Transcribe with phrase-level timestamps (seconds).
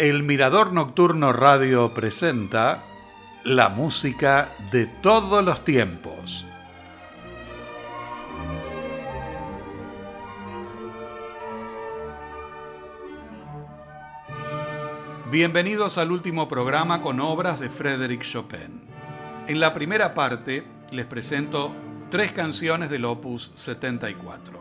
[0.00, 2.82] El Mirador Nocturno Radio presenta
[3.44, 6.46] la música de todos los tiempos.
[15.30, 18.80] Bienvenidos al último programa con obras de Frédéric Chopin.
[19.48, 21.74] En la primera parte les presento
[22.08, 24.60] tres canciones del opus 74.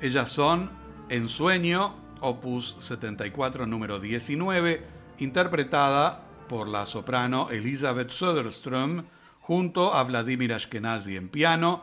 [0.00, 0.68] Ellas son
[1.08, 4.82] Ensueño, opus 74 número 19,
[5.18, 9.04] interpretada por la soprano Elizabeth Söderström
[9.40, 11.82] junto a Vladimir Ashkenazi en piano,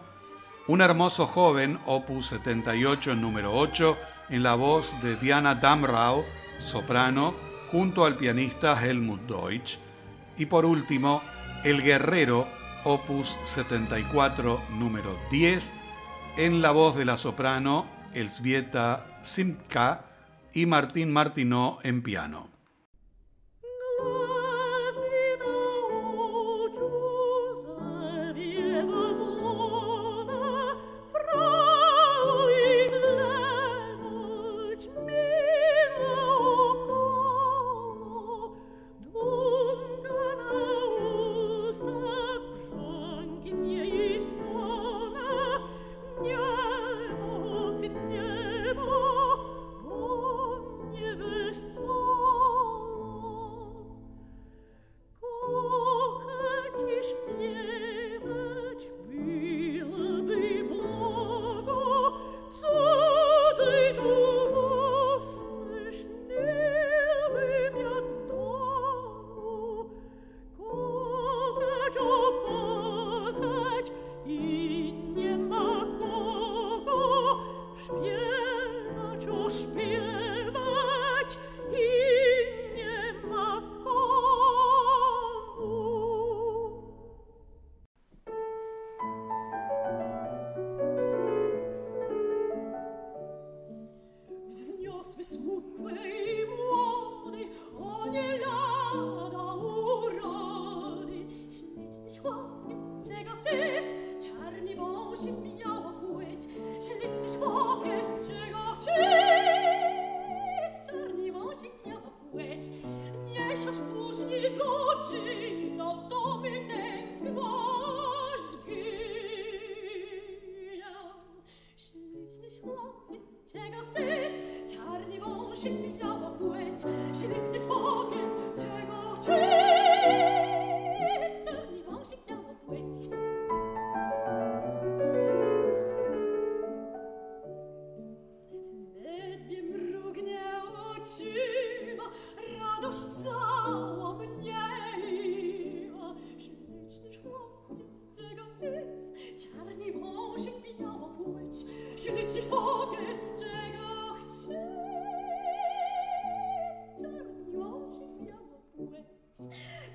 [0.68, 3.98] Un hermoso joven, opus 78 número 8,
[4.30, 6.26] en la voz de Diana Damrau,
[6.60, 7.34] soprano,
[7.72, 9.78] junto al pianista Helmut Deutsch,
[10.38, 11.22] y por último,
[11.64, 12.48] El guerrero,
[12.84, 15.74] opus 74 número 10,
[16.36, 20.07] en la voz de la soprano Elzbieta Simka,
[20.58, 22.50] y Martín Martinó en piano.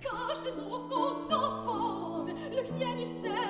[0.02, 3.41] Quand je les ouvre, qu'on s'en Le client, il sait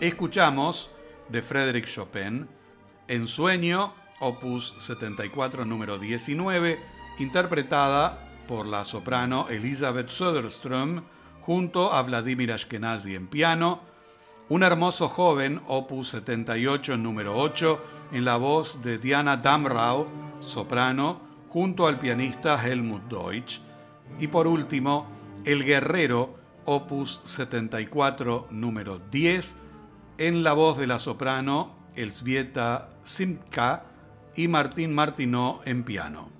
[0.00, 0.92] Escuchamos
[1.28, 2.46] de Frédéric Chopin,
[3.08, 6.78] En Sueño, opus 74, número 19,
[7.18, 11.02] interpretada por la soprano Elizabeth Söderström
[11.40, 13.80] junto a Vladimir Ashkenazi en piano,
[14.48, 20.06] Un hermoso joven, opus 78, número 8, en la voz de Diana Damrau,
[20.38, 23.58] soprano, junto al pianista Helmut Deutsch,
[24.20, 25.08] y por último,
[25.44, 29.56] El guerrero, opus 74, número 10,
[30.18, 33.84] en la voz de la soprano Elzbieta Simka
[34.34, 36.30] y Martín Martinó en piano.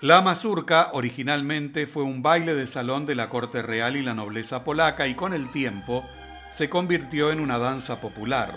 [0.00, 4.64] La mazurca originalmente fue un baile de salón de la corte real y la nobleza
[4.64, 6.04] polaca y con el tiempo
[6.52, 8.52] se convirtió en una danza popular.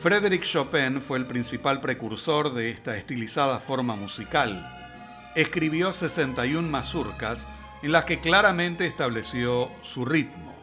[0.00, 4.66] Frédéric Chopin fue el principal precursor de esta estilizada forma musical.
[5.36, 7.46] Escribió 61 mazurcas
[7.82, 10.59] en las que claramente estableció su ritmo.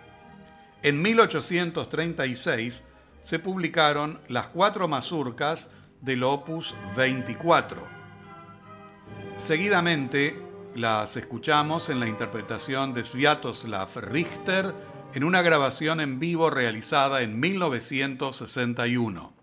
[0.83, 2.83] En 1836
[3.21, 5.69] se publicaron las cuatro mazurcas
[6.01, 7.81] del opus 24.
[9.37, 10.39] Seguidamente
[10.75, 14.73] las escuchamos en la interpretación de Sviatoslav Richter
[15.13, 19.36] en una grabación en vivo realizada en 1961.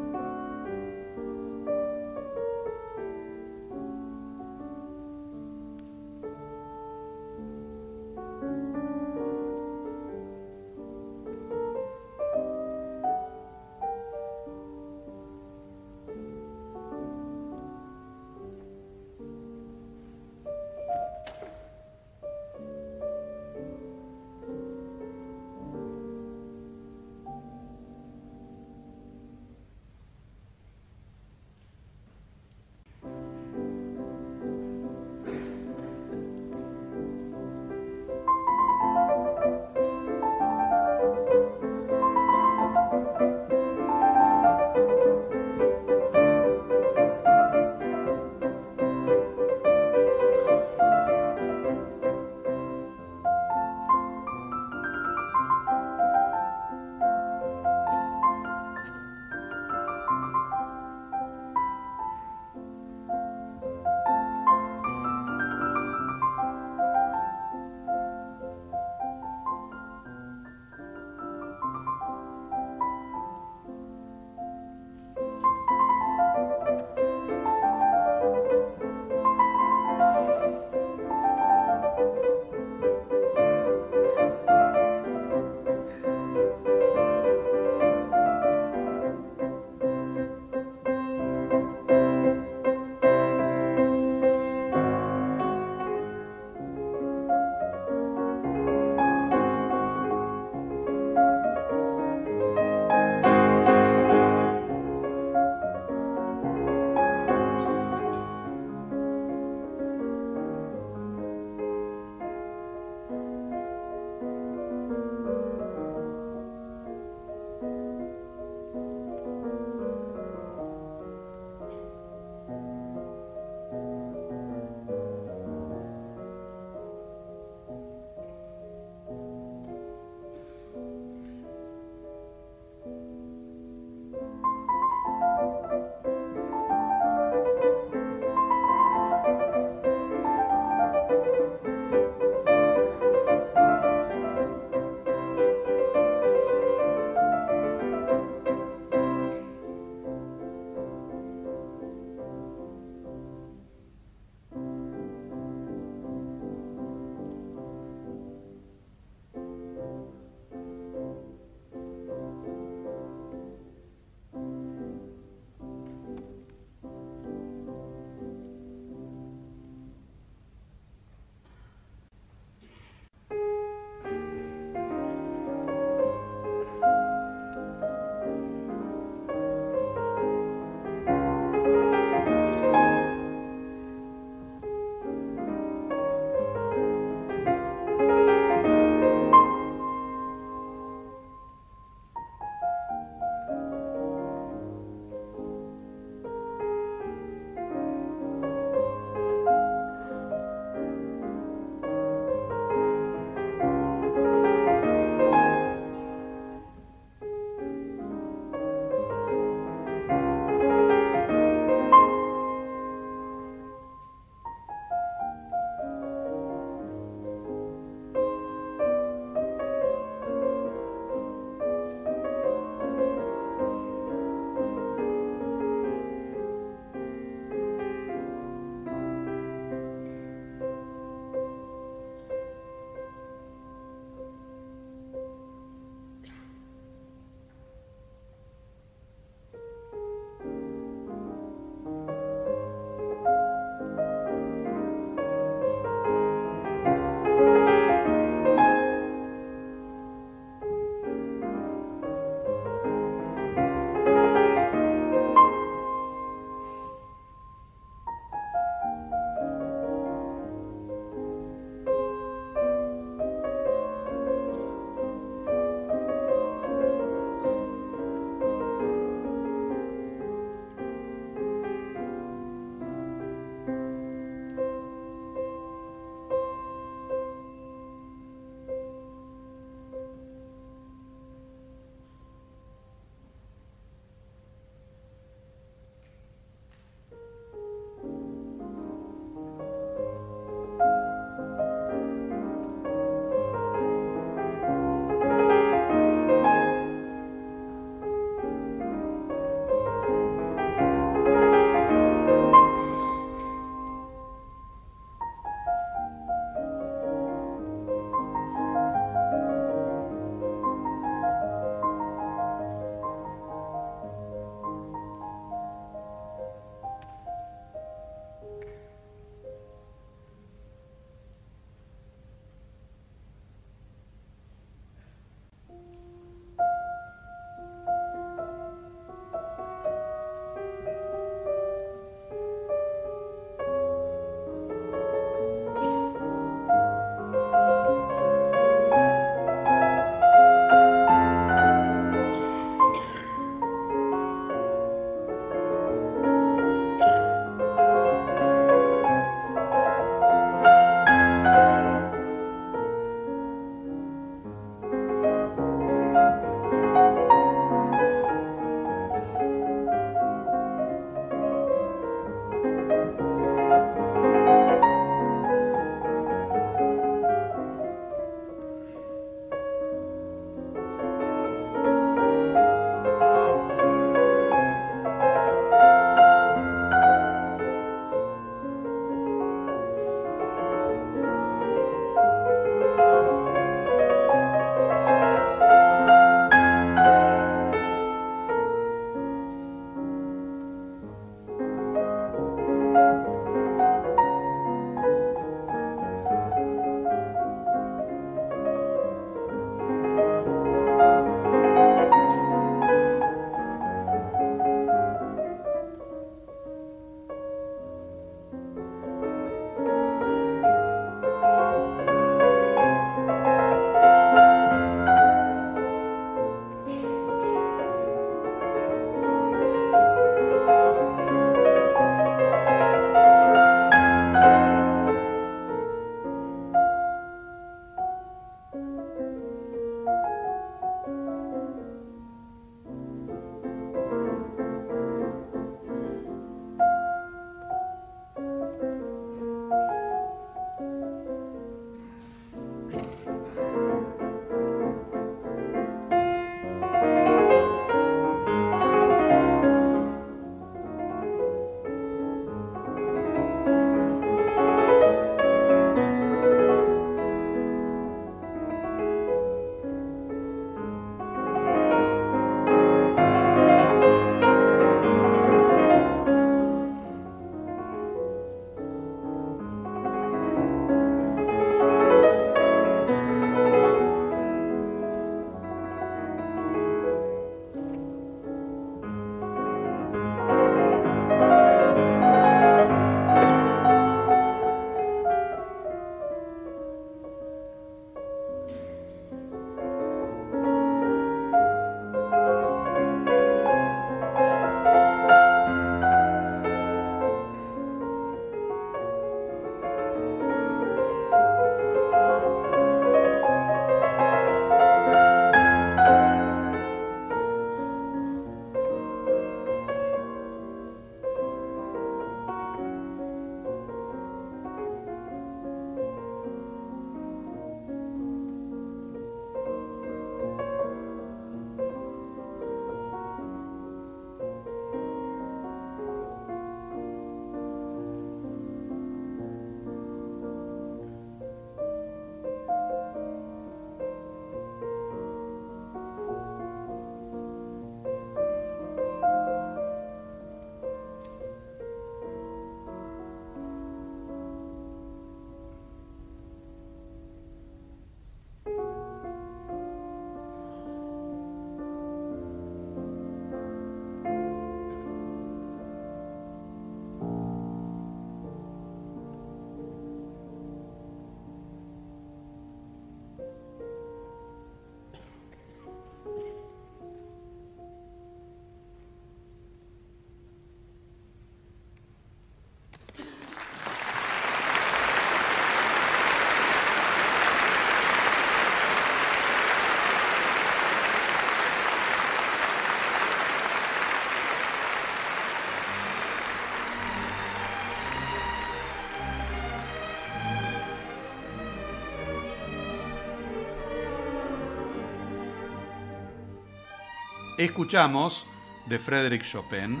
[597.58, 598.46] Escuchamos,
[598.86, 600.00] de Frédéric Chopin,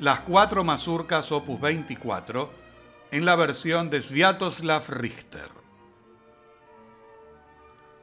[0.00, 2.50] las cuatro mazurcas opus 24
[3.12, 5.48] en la versión de Sviatoslav Richter.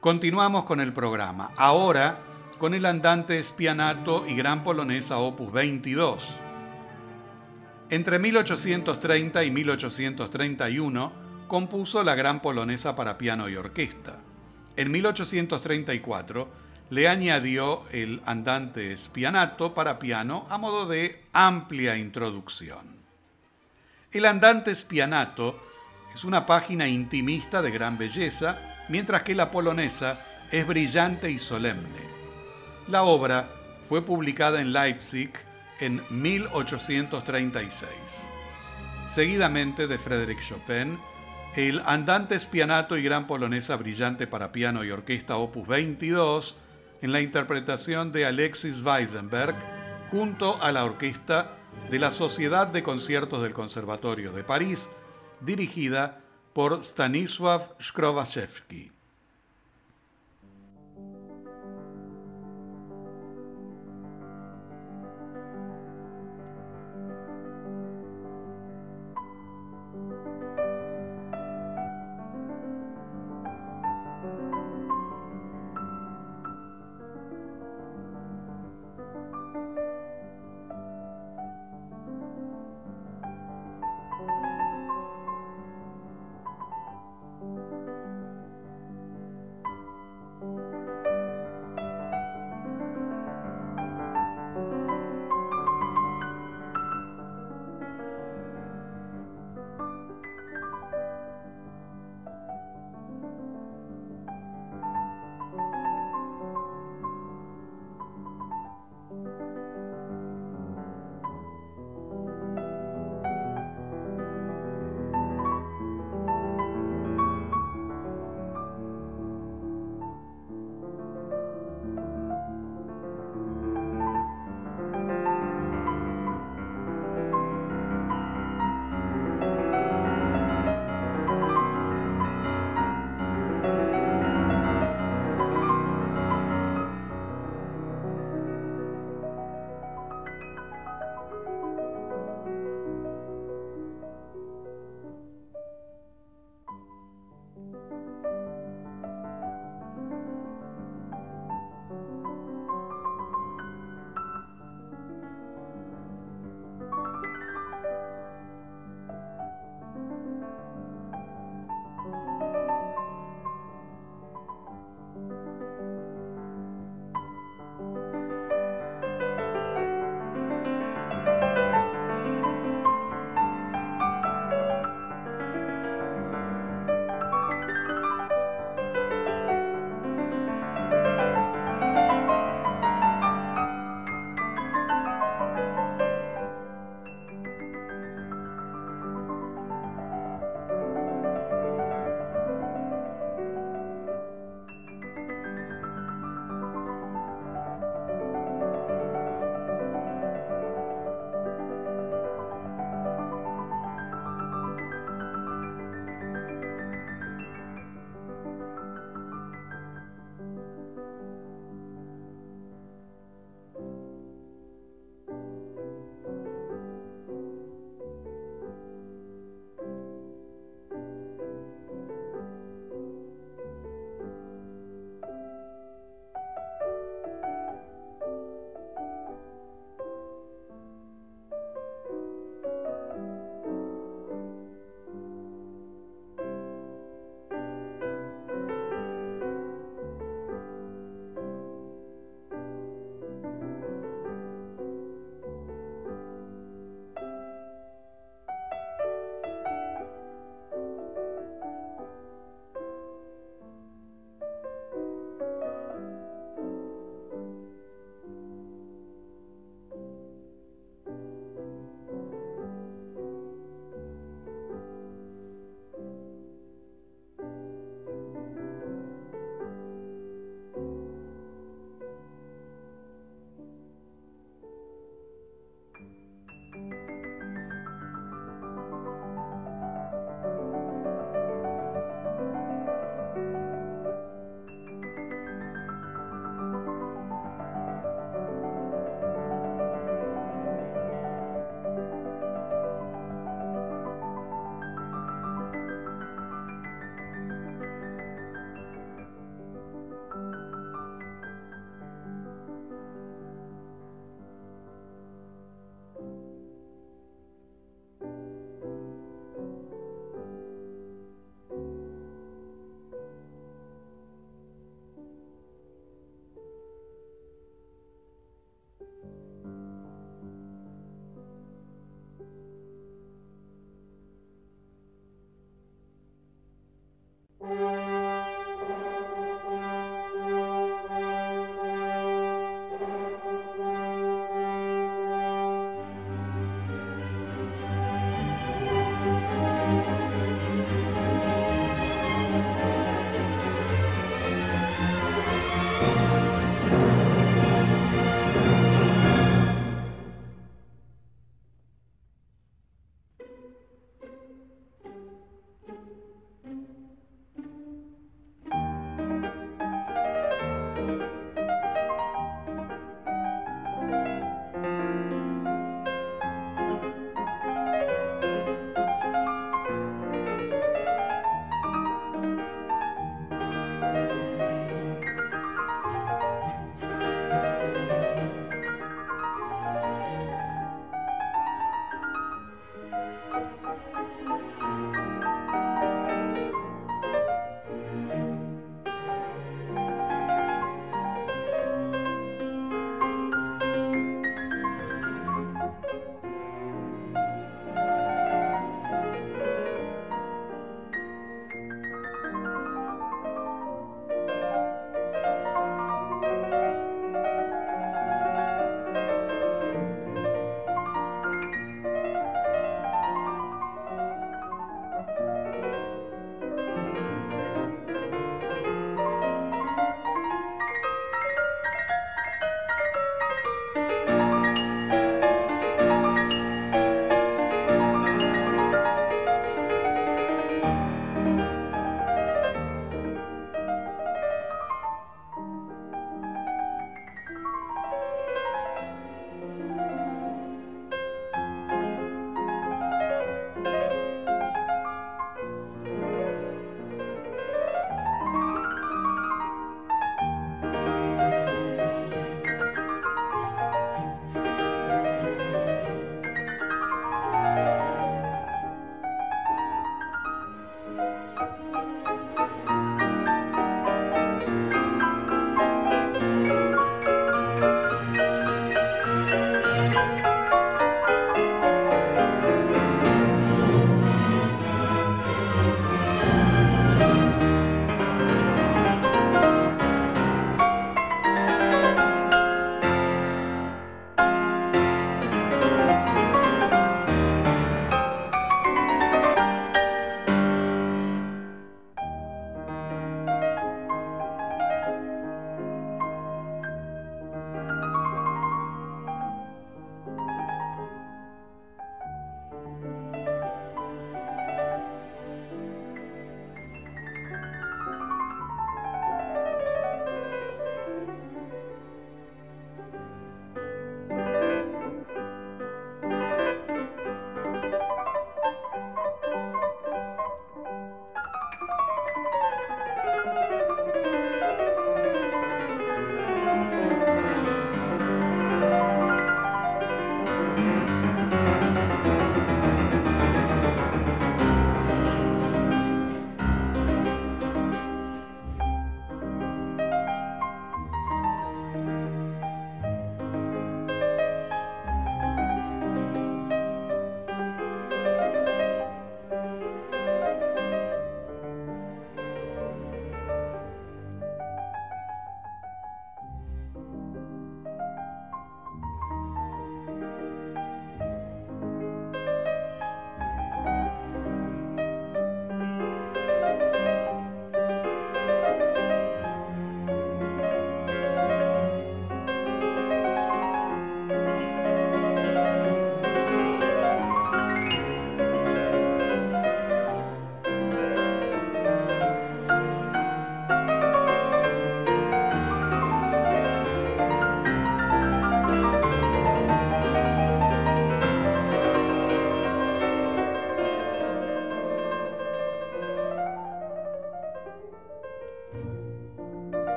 [0.00, 2.18] Continuamos con el programa, ahora
[2.58, 6.28] con el andante Spianato y Gran Polonesa opus 22.
[7.88, 11.12] Entre 1830 y 1831
[11.48, 14.18] compuso la Gran Polonesa para piano y orquesta.
[14.76, 23.00] En 1834 le añadió el andante spianato para piano a modo de amplia introducción.
[24.12, 25.62] El andante spianato
[26.12, 32.10] es una página intimista de gran belleza, mientras que la polonesa es brillante y solemne.
[32.88, 33.48] La obra
[33.88, 35.30] fue publicada en Leipzig
[35.78, 37.88] en 1836.
[39.10, 40.98] Seguidamente de Frédéric Chopin,
[41.54, 46.56] el Andante Spianato y Gran Polonesa Brillante para Piano y Orquesta Opus 22
[47.02, 49.54] en la interpretación de Alexis Weisenberg
[50.10, 51.56] junto a la orquesta
[51.90, 54.88] de la Sociedad de Conciertos del Conservatorio de París,
[55.40, 56.20] dirigida
[56.52, 58.92] por Stanisław Skrowaczewski.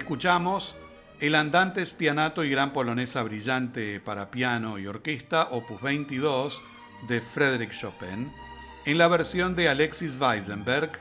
[0.00, 0.76] Escuchamos
[1.20, 6.62] el andante spianato y gran polonesa brillante para piano y orquesta, opus 22,
[7.06, 8.32] de Frédéric Chopin,
[8.86, 10.92] en la versión de Alexis Weisenberg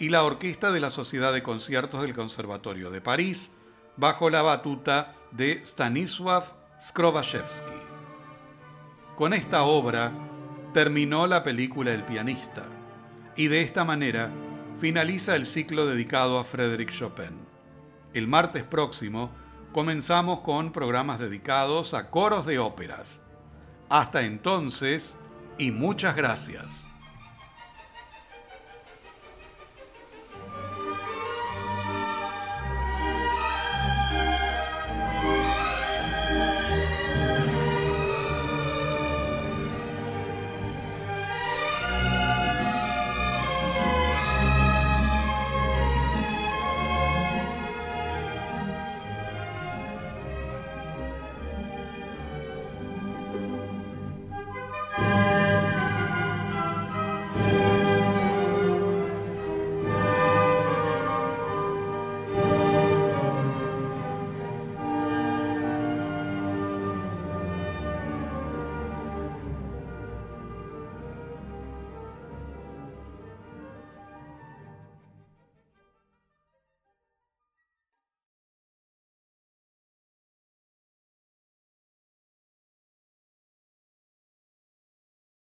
[0.00, 3.52] y la orquesta de la Sociedad de Conciertos del Conservatorio de París,
[3.96, 6.42] bajo la batuta de Stanisław
[6.82, 7.78] Skrovashevsky.
[9.14, 10.10] Con esta obra
[10.74, 12.64] terminó la película El pianista,
[13.36, 14.30] y de esta manera
[14.80, 17.46] finaliza el ciclo dedicado a Frédéric Chopin.
[18.18, 19.30] El martes próximo
[19.72, 23.22] comenzamos con programas dedicados a coros de óperas.
[23.88, 25.16] Hasta entonces
[25.56, 26.88] y muchas gracias.